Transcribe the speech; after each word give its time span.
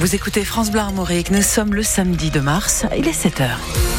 Vous 0.00 0.14
écoutez 0.14 0.46
France 0.46 0.70
Bleu 0.70 0.80
Armorique. 0.80 1.30
Nous 1.30 1.42
sommes 1.42 1.74
le 1.74 1.82
samedi 1.82 2.30
de 2.30 2.40
mars. 2.40 2.86
Il 2.96 3.06
est 3.06 3.12
7 3.12 3.42
heures. 3.42 3.89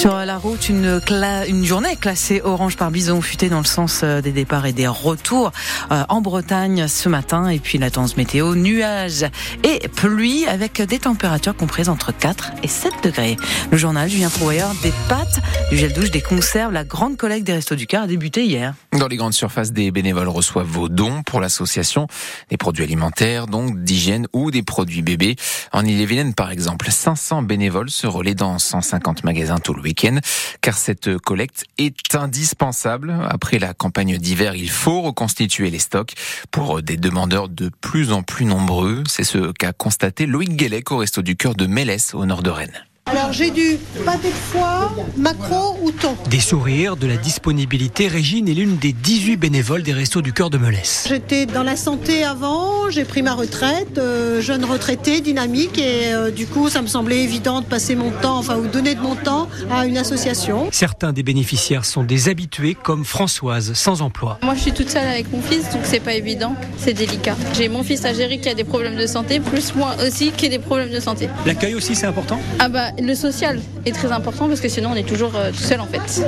Sur 0.00 0.14
la 0.14 0.38
route, 0.38 0.70
une, 0.70 0.98
une 1.46 1.64
journée 1.66 1.94
classée 1.94 2.40
orange 2.42 2.78
par 2.78 2.90
bison 2.90 3.20
futé 3.20 3.50
dans 3.50 3.58
le 3.58 3.66
sens 3.66 4.00
euh, 4.02 4.22
des 4.22 4.32
départs 4.32 4.64
et 4.64 4.72
des 4.72 4.86
retours 4.86 5.52
euh, 5.92 6.04
en 6.08 6.22
Bretagne 6.22 6.88
ce 6.88 7.10
matin. 7.10 7.50
Et 7.50 7.58
puis 7.58 7.76
la 7.76 7.90
tendance 7.90 8.16
météo, 8.16 8.54
nuages 8.54 9.26
et 9.62 9.86
pluie 9.88 10.46
avec 10.46 10.80
des 10.80 11.00
températures 11.00 11.54
comprises 11.54 11.90
entre 11.90 12.16
4 12.16 12.52
et 12.62 12.66
7 12.66 12.94
degrés. 13.02 13.36
Le 13.70 13.76
journal 13.76 14.08
Julien 14.08 14.30
Prouailleur, 14.30 14.72
des 14.82 14.94
pâtes, 15.10 15.40
du 15.70 15.76
gel 15.76 15.92
douche, 15.92 16.10
des 16.10 16.22
conserves. 16.22 16.72
La 16.72 16.84
grande 16.84 17.18
collecte 17.18 17.46
des 17.46 17.52
Restos 17.52 17.76
du 17.76 17.86
Cœur 17.86 18.04
a 18.04 18.06
débuté 18.06 18.46
hier. 18.46 18.72
Dans 18.98 19.06
les 19.06 19.16
grandes 19.16 19.34
surfaces, 19.34 19.70
des 19.70 19.90
bénévoles 19.90 20.30
reçoivent 20.30 20.66
vos 20.66 20.88
dons 20.88 21.22
pour 21.24 21.40
l'association. 21.40 22.06
Des 22.48 22.56
produits 22.56 22.84
alimentaires, 22.84 23.46
donc 23.48 23.78
d'hygiène 23.84 24.28
ou 24.32 24.50
des 24.50 24.62
produits 24.62 25.02
bébés. 25.02 25.36
En 25.72 25.84
Ille-et-Vilaine, 25.84 26.32
par 26.32 26.50
exemple, 26.50 26.90
500 26.90 27.42
bénévoles 27.42 27.90
se 27.90 28.06
relaient 28.06 28.34
dans 28.34 28.58
150 28.58 29.24
magasins 29.24 29.58
tout 29.58 29.74
le 29.74 29.89
car 29.94 30.76
cette 30.76 31.18
collecte 31.18 31.64
est 31.78 32.14
indispensable. 32.14 33.14
Après 33.28 33.58
la 33.58 33.74
campagne 33.74 34.18
d'hiver, 34.18 34.54
il 34.54 34.70
faut 34.70 35.02
reconstituer 35.02 35.70
les 35.70 35.78
stocks 35.78 36.14
pour 36.50 36.82
des 36.82 36.96
demandeurs 36.96 37.48
de 37.48 37.70
plus 37.80 38.12
en 38.12 38.22
plus 38.22 38.44
nombreux. 38.44 39.02
C'est 39.08 39.24
ce 39.24 39.52
qu'a 39.52 39.72
constaté 39.72 40.26
Loïc 40.26 40.56
Guélec 40.56 40.90
au 40.90 40.98
Resto 40.98 41.22
du 41.22 41.36
Cœur 41.36 41.54
de 41.54 41.66
Mélès, 41.66 42.14
au 42.14 42.24
nord 42.26 42.42
de 42.42 42.50
Rennes. 42.50 42.89
Alors 43.10 43.32
j'ai 43.32 43.50
du 43.50 43.76
pâté 44.04 44.28
de 44.28 44.34
foie, 44.34 44.92
macro 45.16 45.76
ou 45.82 45.90
thon. 45.90 46.14
Des 46.30 46.38
sourires, 46.38 46.96
de 46.96 47.08
la 47.08 47.16
disponibilité. 47.16 48.06
Régine 48.06 48.48
est 48.48 48.54
l'une 48.54 48.76
des 48.76 48.92
18 48.92 49.36
bénévoles 49.36 49.82
des 49.82 49.92
Restos 49.92 50.22
du 50.22 50.32
Cœur 50.32 50.48
de 50.48 50.58
Melès. 50.58 51.06
J'étais 51.08 51.44
dans 51.44 51.64
la 51.64 51.74
santé 51.74 52.22
avant, 52.22 52.88
j'ai 52.88 53.04
pris 53.04 53.22
ma 53.22 53.34
retraite, 53.34 53.98
euh, 53.98 54.40
jeune 54.40 54.64
retraité, 54.64 55.20
dynamique, 55.20 55.76
et 55.78 56.12
euh, 56.14 56.30
du 56.30 56.46
coup 56.46 56.68
ça 56.68 56.82
me 56.82 56.86
semblait 56.86 57.24
évident 57.24 57.62
de 57.62 57.66
passer 57.66 57.96
mon 57.96 58.12
temps, 58.12 58.38
enfin 58.38 58.56
ou 58.56 58.68
donner 58.68 58.94
de 58.94 59.00
mon 59.00 59.16
temps 59.16 59.48
à 59.72 59.86
une 59.86 59.98
association. 59.98 60.68
Certains 60.70 61.12
des 61.12 61.24
bénéficiaires 61.24 61.84
sont 61.84 62.04
des 62.04 62.28
habitués 62.28 62.76
comme 62.80 63.04
Françoise, 63.04 63.72
sans 63.74 64.02
emploi. 64.02 64.38
Moi 64.44 64.54
je 64.54 64.60
suis 64.60 64.72
toute 64.72 64.88
seule 64.88 65.08
avec 65.08 65.32
mon 65.32 65.42
fils, 65.42 65.68
donc 65.70 65.82
c'est 65.82 65.98
pas 65.98 66.14
évident, 66.14 66.54
c'est 66.78 66.94
délicat. 66.94 67.34
J'ai 67.54 67.68
mon 67.68 67.82
fils 67.82 68.04
à 68.04 68.14
gérer 68.14 68.38
qui 68.38 68.48
a 68.48 68.54
des 68.54 68.62
problèmes 68.64 68.96
de 68.96 69.06
santé, 69.08 69.40
plus 69.40 69.74
moi 69.74 69.96
aussi 70.06 70.30
qui 70.30 70.46
ai 70.46 70.48
des 70.48 70.60
problèmes 70.60 70.92
de 70.92 71.00
santé. 71.00 71.28
L'accueil 71.44 71.74
aussi 71.74 71.96
c'est 71.96 72.06
important? 72.06 72.40
Ah 72.60 72.68
bah 72.68 72.90
le 73.00 73.14
social 73.14 73.60
est 73.86 73.92
très 73.92 74.12
important 74.12 74.48
parce 74.48 74.60
que 74.60 74.68
sinon 74.68 74.90
on 74.92 74.94
est 74.94 75.08
toujours 75.08 75.32
euh, 75.34 75.50
tout 75.50 75.58
seul 75.62 75.80
en 75.80 75.86
fait. 75.86 76.24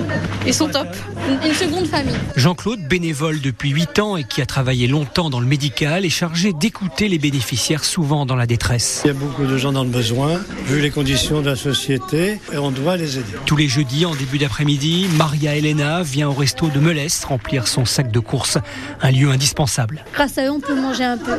Ils 0.47 0.55
sont 0.55 0.69
top. 0.69 0.87
Une, 1.29 1.49
une 1.51 1.55
seconde 1.55 1.87
famille. 1.87 2.15
Jean-Claude, 2.37 2.81
bénévole 2.89 3.41
depuis 3.41 3.71
8 3.71 3.99
ans 3.99 4.17
et 4.17 4.25
qui 4.25 4.41
a 4.43 4.47
travaillé 4.47 4.87
longtemps 4.87 5.31
dans 5.31 5.41
le 5.41 5.47
médical, 5.47 6.05
est 6.05 6.11
chargé 6.11 6.53
d'écouter 6.53 7.09
les 7.09 7.19
bénéficiaires 7.19 7.85
souvent 7.85 8.27
dans 8.27 8.37
la 8.37 8.47
détresse. 8.47 9.03
Il 9.05 9.09
y 9.09 9.11
a 9.11 9.15
beaucoup 9.15 9.45
de 9.45 9.57
gens 9.57 9.73
dans 9.73 9.85
le 9.85 9.91
besoin, 9.91 10.41
vu 10.67 10.81
les 10.81 10.91
conditions 10.91 11.41
de 11.41 11.51
la 11.51 11.57
société, 11.57 12.41
et 12.53 12.59
on 12.59 12.71
doit 12.71 12.97
les 12.97 13.19
aider. 13.19 13.27
Tous 13.47 13.57
les 13.57 13.69
jeudis 13.69 14.07
en 14.07 14.15
début 14.15 14.39
d'après-midi, 14.39 15.07
Maria 15.17 15.57
Elena 15.57 16.03
vient 16.03 16.29
au 16.29 16.33
resto 16.35 16.69
de 16.69 16.79
Melès 16.81 17.25
remplir 17.25 17.69
son 17.69 17.85
sac 17.85 18.11
de 18.11 18.19
courses, 18.19 18.59
un 19.01 19.11
lieu 19.11 19.31
indispensable. 19.31 20.05
Grâce 20.15 20.39
à 20.39 20.47
eux, 20.47 20.51
on 20.51 20.61
peut 20.61 20.75
manger 20.75 21.05
un 21.05 21.19
peu. 21.19 21.33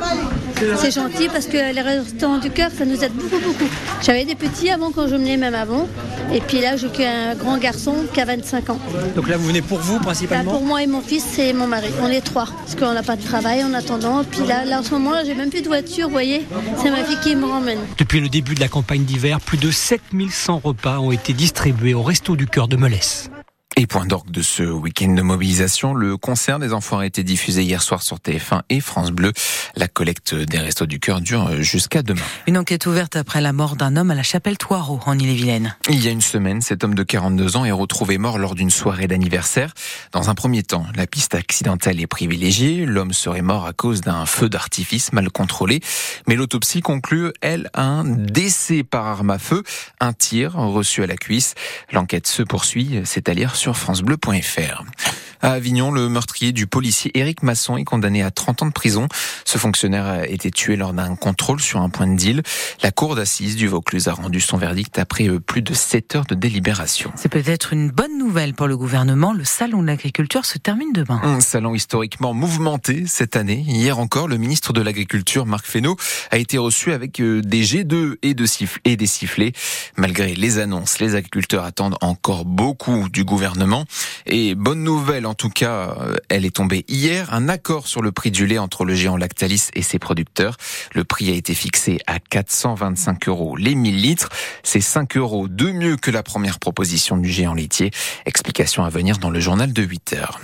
C'est 0.78 0.92
gentil 0.92 1.28
parce 1.28 1.48
que 1.48 1.74
les 1.74 1.82
restaurants 1.82 2.40
du 2.40 2.50
cœur, 2.50 2.72
ça 2.78 2.86
nous 2.86 3.04
aide 3.04 3.14
beaucoup, 3.14 3.40
beaucoup. 3.44 3.70
J'avais 4.02 4.26
des 4.26 4.36
petits 4.36 4.70
avant 4.70 4.92
quand 4.92 5.08
je 5.08 5.13
venais, 5.16 5.38
même 5.38 5.56
avant. 5.56 5.88
Et 6.34 6.42
puis 6.42 6.62
là, 6.62 6.78
j'ai 6.78 6.90
qu'un 6.90 7.36
grand 7.36 7.58
garçon 7.58 7.96
qui 8.14 8.22
a 8.22 8.26
25 8.26 8.70
ans. 8.70 8.80
Donc 9.16 9.28
là, 9.28 9.38
vous 9.38 9.48
venez 9.48 9.62
pour 9.62 9.80
vous 9.80 9.94
Là, 9.94 10.00
principalement 10.00 10.52
pour 10.52 10.64
moi 10.64 10.84
et 10.84 10.88
mon 10.88 11.02
fils 11.02 11.38
et 11.40 11.54
mon 11.54 11.68
mari. 11.68 11.88
On 12.02 12.08
est 12.08 12.22
trois. 12.22 12.46
Parce 12.46 12.76
qu'on 12.76 12.94
n'a 12.94 13.04
pas 13.04 13.16
de 13.16 13.24
travail 13.24 13.64
en 13.64 13.74
attendant. 13.74 14.24
Puis 14.24 14.46
là, 14.48 14.66
là 14.66 14.80
en 14.80 14.84
ce 14.84 14.92
moment, 14.92 15.12
j'ai 15.26 15.36
même 15.36 15.50
plus 15.50 15.62
de 15.62 15.68
voiture, 15.68 16.08
vous 16.08 16.14
voyez. 16.14 16.46
C'est 16.82 16.92
ma 16.92 17.04
fille 17.04 17.18
qui 17.22 17.36
me 17.36 17.46
ramène. 17.46 17.80
Depuis 17.98 18.20
le 18.20 18.30
début 18.30 18.56
de 18.56 18.60
la 18.60 18.68
campagne 18.68 19.04
d'hiver, 19.04 19.40
plus 19.42 19.58
de 19.58 19.72
7100 19.72 20.62
repas 20.64 21.00
ont 21.00 21.12
été 21.12 21.34
distribués 21.34 21.94
au 21.94 22.04
resto 22.04 22.36
du 22.36 22.48
cœur 22.48 22.68
de 22.68 22.76
Melès. 22.76 23.30
Et 23.76 23.88
point 23.88 24.06
d'orgue 24.06 24.30
de 24.30 24.44
ce 24.44 24.62
week-end 24.62 25.14
de 25.14 25.22
mobilisation, 25.24 25.96
le 25.96 26.16
concert 26.16 26.60
des 26.60 26.74
enfants 26.74 27.00
a 27.00 27.08
été 27.08 27.24
diffusé 27.24 27.64
hier 27.64 27.82
soir 27.82 28.04
sur 28.04 28.18
TF1 28.18 28.62
et 28.70 28.80
France 28.80 29.10
Bleu. 29.10 29.34
La 29.76 29.88
collecte 29.88 30.36
des 30.36 30.60
Restos 30.60 30.86
du 30.86 31.00
Cœur 31.00 31.22
dure 31.22 31.60
jusqu'à 31.64 32.04
demain. 32.04 32.22
Une 32.46 32.60
enquête 32.60 32.86
ouverte 32.86 33.16
après 33.16 33.42
la 33.42 33.52
mort 33.52 33.76
d'un 33.76 33.96
homme 33.96 34.12
à 34.12 34.16
la 34.16 34.22
chapelle 34.22 34.60
Toireau 34.60 35.00
en 35.08 35.18
Ille-et-Vilaine. 35.18 35.76
Il 35.90 36.06
y 36.06 36.08
a 36.08 36.12
une 36.12 36.22
semaine, 36.22 36.62
cet 36.62 36.84
homme 36.84 36.94
de 36.94 37.02
42 37.02 37.58
ans 37.58 37.66
est 37.66 37.72
retrouvé 37.72 38.20
mort 38.20 38.38
lors 38.38 38.54
d'une 38.54 38.70
soirée 38.70 39.08
d'anniversaire. 39.08 39.74
Dans 40.12 40.30
un 40.30 40.36
premier 40.36 40.62
temps, 40.62 40.86
la 40.96 41.08
piste 41.08 41.34
accidentelle 41.34 42.00
est 42.00 42.08
privilégiée. 42.08 42.86
L'homme 42.86 43.14
serait 43.14 43.42
mort 43.42 43.66
à 43.66 43.74
cause 43.74 44.02
d'un 44.02 44.28
feu 44.28 44.50
d'artifice 44.50 45.14
mal 45.14 45.32
contrôlé. 45.32 45.82
Mais 46.28 46.36
l'autopsie 46.36 46.82
conclut, 46.82 47.32
elle, 47.42 47.72
un 47.74 48.04
décès 48.04 48.84
par 48.84 49.08
arme 49.08 49.32
à 49.32 49.40
feu, 49.40 49.64
un 50.00 50.14
tir 50.14 50.54
reçu 50.54 51.02
à 51.02 51.08
la 51.08 51.16
cuisse. 51.16 51.56
L'enquête 51.92 52.28
se 52.28 52.44
poursuit, 52.44 53.02
c'est 53.06 53.30
à 53.30 53.34
lire 53.34 53.56
sur 53.64 53.78
francebleu.fr. 53.78 55.13
À 55.44 55.52
Avignon, 55.52 55.92
le 55.92 56.08
meurtrier 56.08 56.54
du 56.54 56.68
policier 56.68 57.12
Éric 57.20 57.44
Masson 57.44 57.76
est 57.76 57.84
condamné 57.84 58.24
à 58.24 58.32
30 58.32 58.62
ans 58.62 58.66
de 58.68 58.72
prison. 58.72 59.10
Ce 59.44 59.58
fonctionnaire 59.58 60.06
a 60.06 60.26
été 60.26 60.52
tué 60.52 60.78
lors 60.78 60.94
d'un 60.94 61.18
contrôle 61.18 61.60
sur 61.60 61.82
un 61.82 61.90
point 61.90 62.08
de 62.08 62.16
deal. 62.16 62.44
La 62.82 62.92
cour 62.92 63.18
d'assises 63.18 63.58
du 63.58 63.68
Vaucluse 63.68 64.08
a 64.08 64.14
rendu 64.14 64.40
son 64.40 64.56
verdict 64.56 64.98
après 65.00 65.28
plus 65.46 65.62
de 65.62 65.74
7 65.74 66.16
heures 66.16 66.26
de 66.26 66.34
délibération. 66.36 67.12
C'est 67.18 67.28
peut-être 67.28 67.74
une 67.74 67.92
bonne 67.92 68.18
nouvelle 68.18 68.54
pour 68.54 68.68
le 68.68 68.78
gouvernement. 68.78 69.34
Le 69.34 69.44
salon 69.44 69.82
de 69.82 69.88
l'agriculture 69.88 70.46
se 70.46 70.58
termine 70.60 70.94
demain. 70.94 71.20
Un 71.22 71.42
salon 71.42 71.76
historiquement 71.76 72.34
mouvementé 72.34 73.04
cette 73.06 73.36
année. 73.36 73.66
Hier 73.68 74.00
encore, 74.00 74.30
le 74.30 74.38
ministre 74.38 74.72
de 74.72 74.80
l'Agriculture, 74.80 75.46
Marc 75.46 75.66
Fesneau, 75.66 75.98
a 76.32 76.38
été 76.38 76.58
reçu 76.58 76.94
avec 76.94 77.22
des 77.22 77.64
G2 77.66 78.16
et, 78.22 78.34
de 78.34 78.46
siffle- 78.46 78.80
et 78.86 78.96
des 78.96 79.08
sifflets. 79.08 79.52
Malgré 79.98 80.36
les 80.36 80.60
annonces, 80.60 81.00
les 81.00 81.16
agriculteurs 81.16 81.66
attendent 81.66 81.98
encore 82.00 82.46
beaucoup 82.46 83.10
du 83.10 83.26
gouvernement. 83.26 83.84
Et 84.26 84.56
bonne 84.56 84.84
nouvelle, 84.86 85.26
en 85.26 85.33
tout 85.34 85.50
cas, 85.50 85.96
euh, 86.00 86.18
elle 86.30 86.46
est 86.46 86.56
tombée 86.56 86.86
hier. 86.88 87.34
Un 87.34 87.50
accord 87.50 87.88
sur 87.88 88.02
le 88.02 88.12
prix 88.12 88.32
du 88.32 88.46
lait 88.46 88.58
entre 88.58 88.86
le 88.86 88.96
géant 88.96 89.18
Lactalis 89.18 89.70
et 89.74 89.82
ses 89.82 90.00
producteurs. 90.00 90.58
Le 90.94 91.04
prix 91.04 91.30
a 91.30 91.34
été 91.34 91.54
fixé 91.54 92.00
à 92.08 92.20
425 92.20 93.28
euros 93.28 93.56
les 93.56 93.76
1000 93.76 94.02
litres. 94.02 94.30
C'est 94.64 94.82
5 94.82 95.18
euros 95.18 95.48
de 95.48 95.72
mieux 95.72 95.98
que 95.98 96.12
la 96.12 96.24
première 96.24 96.60
proposition 96.60 97.18
du 97.18 97.30
géant 97.30 97.54
laitier. 97.54 97.92
Explication 98.26 98.84
à 98.84 98.90
venir 98.90 99.18
dans 99.18 99.30
le 99.30 99.40
journal 99.40 99.74
de 99.74 99.84
8 99.84 100.14
heures. 100.14 100.40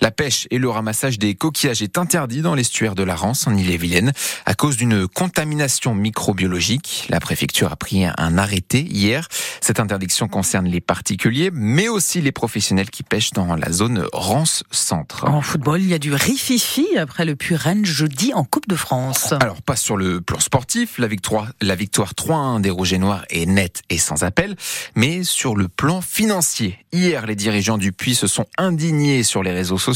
La 0.00 0.10
pêche 0.10 0.46
et 0.50 0.58
le 0.58 0.68
ramassage 0.68 1.18
des 1.18 1.34
coquillages 1.34 1.82
est 1.82 1.98
interdit 1.98 2.40
dans 2.40 2.54
l'estuaire 2.54 2.94
de 2.94 3.02
la 3.02 3.16
Rance 3.16 3.46
en 3.46 3.56
Ille-et-Vilaine 3.56 4.12
à 4.46 4.54
cause 4.54 4.76
d'une 4.76 5.08
contamination 5.08 5.94
microbiologique. 5.94 7.06
La 7.08 7.18
préfecture 7.18 7.72
a 7.72 7.76
pris 7.76 8.04
un 8.04 8.38
arrêté 8.38 8.80
hier. 8.80 9.26
Cette 9.60 9.80
interdiction 9.80 10.28
concerne 10.28 10.66
les 10.66 10.80
particuliers, 10.80 11.50
mais 11.52 11.88
aussi 11.88 12.20
les 12.20 12.32
professionnels 12.32 12.90
qui 12.90 13.02
pêchent 13.02 13.32
dans 13.32 13.56
la 13.56 13.72
zone 13.72 14.06
Rance 14.12 14.62
Centre. 14.70 15.24
En 15.24 15.42
football, 15.42 15.80
il 15.80 15.88
y 15.88 15.94
a 15.94 15.98
du 15.98 16.14
rififi 16.14 16.86
après 16.96 17.24
le 17.24 17.34
puy 17.34 17.56
Rennes 17.56 17.84
jeudi 17.84 18.32
en 18.34 18.44
Coupe 18.44 18.68
de 18.68 18.76
France. 18.76 19.34
Alors, 19.40 19.62
pas 19.62 19.76
sur 19.76 19.96
le 19.96 20.20
plan 20.20 20.38
sportif, 20.38 20.98
la 20.98 21.08
victoire, 21.08 21.48
la 21.60 21.74
victoire 21.74 22.12
3-1 22.14 22.60
des 22.60 22.70
Rouges 22.70 22.92
et 22.92 22.98
Noirs 22.98 23.24
est 23.30 23.46
nette 23.46 23.82
et 23.90 23.98
sans 23.98 24.22
appel, 24.22 24.54
mais 24.94 25.24
sur 25.24 25.56
le 25.56 25.68
plan 25.68 26.00
financier. 26.00 26.78
Hier, 26.92 27.26
les 27.26 27.34
dirigeants 27.34 27.78
du 27.78 27.92
Puy 27.92 28.14
se 28.14 28.26
sont 28.26 28.46
indignés 28.56 29.22
sur 29.22 29.42
les 29.42 29.52
réseaux 29.52 29.76
sociaux, 29.78 29.87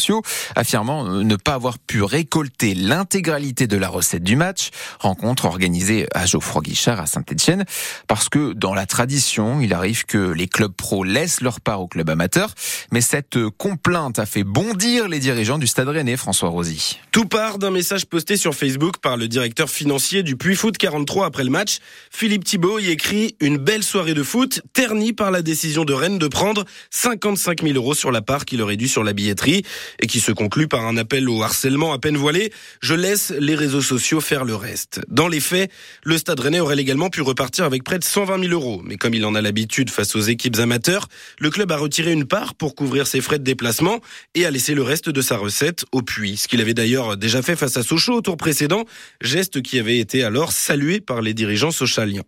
affirmant 0.56 1.06
euh, 1.06 1.22
ne 1.22 1.36
pas 1.36 1.54
avoir 1.54 1.78
pu 1.78 2.02
récolter 2.02 2.74
l'intégralité 2.74 3.66
de 3.66 3.76
la 3.76 3.88
recette 3.88 4.22
du 4.22 4.36
match. 4.36 4.70
Rencontre 4.98 5.44
organisée 5.44 6.06
à 6.14 6.26
Geoffroy 6.26 6.62
Guichard 6.62 7.00
à 7.00 7.06
Saint-Etienne, 7.06 7.64
parce 8.06 8.28
que 8.28 8.52
dans 8.52 8.74
la 8.74 8.86
tradition, 8.86 9.60
il 9.60 9.74
arrive 9.74 10.04
que 10.04 10.18
les 10.18 10.48
clubs 10.48 10.72
pros 10.72 11.04
laissent 11.04 11.40
leur 11.40 11.60
part 11.60 11.80
aux 11.80 11.88
clubs 11.88 12.08
amateurs, 12.08 12.54
mais 12.90 13.00
cette 13.00 13.36
euh, 13.36 13.50
complainte 13.50 14.18
a 14.18 14.26
fait 14.26 14.44
bondir 14.44 15.08
les 15.08 15.18
dirigeants 15.18 15.58
du 15.58 15.66
Stade 15.66 15.88
Rennais, 15.88 16.16
François 16.16 16.48
Rosy. 16.48 16.98
Tout 17.10 17.26
part 17.26 17.58
d'un 17.58 17.70
message 17.70 18.06
posté 18.06 18.36
sur 18.36 18.54
Facebook 18.54 18.98
par 18.98 19.16
le 19.16 19.28
directeur 19.28 19.68
financier 19.68 20.22
du 20.22 20.36
Puy 20.36 20.54
Foot 20.54 20.78
43 20.78 21.26
après 21.26 21.44
le 21.44 21.50
match. 21.50 21.78
Philippe 22.10 22.44
Thibault 22.44 22.78
y 22.78 22.90
écrit 22.90 23.36
une 23.40 23.58
belle 23.58 23.82
soirée 23.82 24.14
de 24.14 24.22
foot 24.22 24.62
ternie 24.72 25.12
par 25.12 25.30
la 25.30 25.42
décision 25.42 25.84
de 25.84 25.92
Rennes 25.92 26.18
de 26.18 26.28
prendre 26.28 26.64
55 26.90 27.62
000 27.62 27.74
euros 27.74 27.94
sur 27.94 28.12
la 28.12 28.22
part 28.22 28.44
qu'il 28.44 28.62
aurait 28.62 28.76
dû 28.76 28.88
sur 28.88 29.04
la 29.04 29.12
billetterie 29.12 29.64
et 30.00 30.06
qui 30.06 30.20
se 30.20 30.32
conclut 30.32 30.68
par 30.68 30.86
un 30.86 30.96
appel 30.96 31.28
au 31.28 31.42
harcèlement 31.42 31.92
à 31.92 31.98
peine 31.98 32.16
voilé. 32.16 32.52
Je 32.80 32.94
laisse 32.94 33.32
les 33.38 33.54
réseaux 33.54 33.82
sociaux 33.82 34.20
faire 34.20 34.44
le 34.44 34.54
reste. 34.54 35.00
Dans 35.08 35.28
les 35.28 35.40
faits, 35.40 35.70
le 36.04 36.18
Stade 36.18 36.40
Rennais 36.40 36.60
aurait 36.60 36.78
également 36.78 37.10
pu 37.10 37.22
repartir 37.22 37.64
avec 37.64 37.84
près 37.84 37.98
de 37.98 38.04
120 38.04 38.40
000 38.40 38.52
euros. 38.52 38.82
Mais 38.84 38.96
comme 38.96 39.14
il 39.14 39.24
en 39.24 39.34
a 39.34 39.40
l'habitude 39.40 39.90
face 39.90 40.14
aux 40.16 40.20
équipes 40.20 40.58
amateurs, 40.58 41.08
le 41.38 41.50
club 41.50 41.72
a 41.72 41.76
retiré 41.76 42.12
une 42.12 42.24
part 42.24 42.54
pour 42.54 42.74
couvrir 42.74 43.06
ses 43.06 43.20
frais 43.20 43.38
de 43.38 43.44
déplacement 43.44 44.00
et 44.34 44.46
a 44.46 44.50
laissé 44.50 44.74
le 44.74 44.82
reste 44.82 45.08
de 45.08 45.20
sa 45.20 45.36
recette 45.36 45.84
au 45.92 46.02
puits. 46.02 46.36
Ce 46.36 46.48
qu'il 46.48 46.60
avait 46.60 46.74
d'ailleurs 46.74 47.16
déjà 47.16 47.42
fait 47.42 47.56
face 47.56 47.76
à 47.76 47.82
Sochaux 47.82 48.14
au 48.14 48.20
tour 48.20 48.36
précédent, 48.36 48.84
geste 49.20 49.62
qui 49.62 49.78
avait 49.78 49.98
été 49.98 50.22
alors 50.24 50.52
salué 50.52 51.00
par 51.00 51.22
les 51.22 51.34
dirigeants 51.34 51.70
sochaliens. 51.70 52.22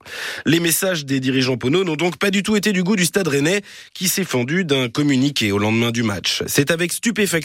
Les 0.46 0.60
messages 0.60 1.04
des 1.04 1.20
dirigeants 1.20 1.56
Pono 1.56 1.84
n'ont 1.84 1.96
donc 1.96 2.16
pas 2.16 2.30
du 2.30 2.42
tout 2.42 2.56
été 2.56 2.72
du 2.72 2.82
goût 2.82 2.96
du 2.96 3.04
Stade 3.04 3.28
Rennais 3.28 3.62
qui 3.92 4.08
s'est 4.08 4.24
fendu 4.24 4.64
d'un 4.64 4.88
communiqué 4.88 5.52
au 5.52 5.58
lendemain 5.58 5.90
du 5.90 6.02
match. 6.02 6.42
C'est 6.46 6.70
avec 6.70 6.92
stupéfaction 6.92 7.43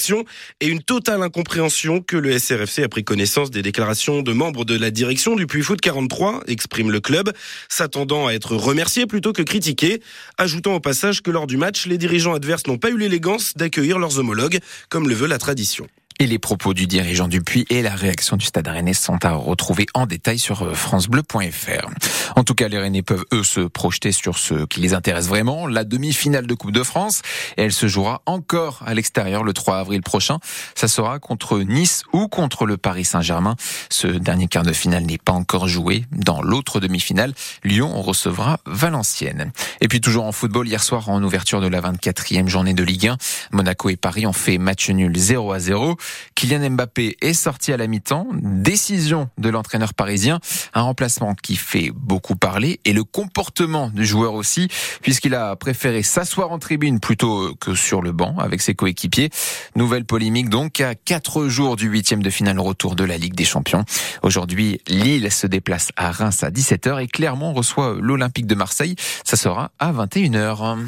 et 0.61 0.67
une 0.67 0.81
totale 0.81 1.21
incompréhension 1.21 2.01
que 2.01 2.15
le 2.15 2.37
SRFC 2.37 2.79
a 2.79 2.89
pris 2.89 3.03
connaissance 3.03 3.51
des 3.51 3.61
déclarations 3.61 4.21
de 4.21 4.31
membres 4.31 4.63
de 4.63 4.77
la 4.77 4.91
direction 4.91 5.35
du 5.35 5.45
Puy 5.45 5.61
Foot 5.61 5.81
43, 5.81 6.43
exprime 6.47 6.89
le 6.89 7.01
club, 7.01 7.33
s'attendant 7.67 8.27
à 8.27 8.31
être 8.31 8.55
remercié 8.55 9.05
plutôt 9.05 9.33
que 9.33 9.41
critiqué, 9.41 10.01
ajoutant 10.37 10.75
au 10.75 10.79
passage 10.79 11.21
que 11.21 11.31
lors 11.31 11.47
du 11.47 11.57
match, 11.57 11.85
les 11.85 11.97
dirigeants 11.97 12.33
adverses 12.33 12.67
n'ont 12.67 12.77
pas 12.77 12.89
eu 12.89 12.97
l'élégance 12.97 13.55
d'accueillir 13.55 13.99
leurs 13.99 14.19
homologues, 14.19 14.59
comme 14.89 15.09
le 15.09 15.15
veut 15.15 15.27
la 15.27 15.37
tradition. 15.37 15.87
Et 16.21 16.27
les 16.27 16.37
propos 16.37 16.73
du 16.73 16.85
dirigeant 16.85 17.29
du 17.29 17.41
Puy 17.41 17.65
et 17.69 17.81
la 17.81 17.95
réaction 17.95 18.35
du 18.35 18.45
Stade 18.45 18.67
Rennais 18.67 18.93
sont 18.93 19.23
à 19.23 19.31
retrouver 19.31 19.85
en 19.93 20.05
détail 20.05 20.37
sur 20.37 20.63
euh, 20.63 20.73
francebleu.fr. 20.73 21.89
En 22.35 22.43
tout 22.43 22.55
cas, 22.55 22.67
les 22.67 22.77
Rennais 22.77 23.03
peuvent 23.03 23.23
eux 23.33 23.43
se 23.45 23.61
projeter 23.61 24.11
sur 24.11 24.37
ce 24.37 24.65
qui 24.65 24.81
les 24.81 24.93
intéresse 24.93 25.27
vraiment, 25.27 25.65
la 25.65 25.85
demi-finale 25.85 26.45
de 26.45 26.53
Coupe 26.55 26.73
de 26.73 26.83
France. 26.83 27.21
Et 27.55 27.61
elle 27.61 27.71
se 27.71 27.87
jouera 27.87 28.21
encore 28.25 28.83
à 28.85 28.93
l'extérieur 28.95 29.45
le 29.45 29.53
3 29.53 29.77
avril 29.77 30.01
prochain. 30.01 30.39
Ça 30.75 30.89
sera 30.89 31.19
contre 31.19 31.59
Nice 31.59 32.03
ou 32.11 32.27
contre 32.27 32.65
le 32.65 32.75
Paris 32.75 33.05
Saint-Germain. 33.05 33.55
Ce 33.89 34.07
dernier 34.07 34.49
quart 34.49 34.63
de 34.63 34.73
finale 34.73 35.03
n'est 35.03 35.19
pas 35.19 35.31
encore 35.31 35.69
joué. 35.69 36.03
Dans 36.11 36.41
l'autre 36.41 36.81
demi-finale, 36.81 37.33
Lyon 37.63 38.01
recevra 38.01 38.59
Valenciennes. 38.65 39.53
Et 39.79 39.87
puis 39.87 40.01
toujours 40.01 40.25
en 40.25 40.33
football, 40.33 40.67
hier 40.67 40.83
soir 40.83 41.07
en 41.07 41.23
ouverture 41.23 41.61
de 41.61 41.67
la 41.67 41.79
24e 41.79 42.47
journée 42.47 42.73
de 42.73 42.83
Ligue 42.83 43.07
1, 43.07 43.17
Monaco 43.53 43.87
et 43.87 43.95
Paris 43.95 44.27
ont 44.27 44.33
fait 44.33 44.57
match 44.57 44.89
nul 44.89 45.15
0 45.15 45.53
à 45.53 45.59
0. 45.59 45.95
Kylian 46.35 46.69
Mbappé 46.71 47.17
est 47.21 47.33
sorti 47.33 47.73
à 47.73 47.77
la 47.77 47.87
mi-temps. 47.87 48.27
Décision 48.33 49.29
de 49.37 49.49
l'entraîneur 49.49 49.93
parisien. 49.93 50.39
Un 50.73 50.81
remplacement 50.81 51.35
qui 51.35 51.55
fait 51.55 51.91
beaucoup 51.93 52.35
parler 52.35 52.79
et 52.85 52.93
le 52.93 53.03
comportement 53.03 53.89
du 53.89 54.05
joueur 54.05 54.33
aussi, 54.33 54.67
puisqu'il 55.01 55.35
a 55.35 55.55
préféré 55.55 56.03
s'asseoir 56.03 56.51
en 56.51 56.59
tribune 56.59 56.99
plutôt 56.99 57.55
que 57.55 57.75
sur 57.75 58.01
le 58.01 58.11
banc 58.11 58.35
avec 58.37 58.61
ses 58.61 58.75
coéquipiers. 58.75 59.29
Nouvelle 59.75 60.05
polémique 60.05 60.49
donc 60.49 60.81
à 60.81 60.95
quatre 60.95 61.47
jours 61.47 61.75
du 61.75 61.87
huitième 61.87 62.23
de 62.23 62.29
finale 62.29 62.59
retour 62.59 62.95
de 62.95 63.03
la 63.03 63.17
Ligue 63.17 63.35
des 63.35 63.45
Champions. 63.45 63.83
Aujourd'hui, 64.23 64.81
Lille 64.87 65.31
se 65.31 65.47
déplace 65.47 65.89
à 65.95 66.11
Reims 66.11 66.43
à 66.43 66.49
17h 66.49 67.01
et 67.01 67.07
Clermont 67.07 67.53
reçoit 67.53 67.97
l'Olympique 67.99 68.47
de 68.47 68.55
Marseille. 68.55 68.95
Ça 69.23 69.37
sera 69.37 69.71
à 69.79 69.91
21h. 69.91 70.87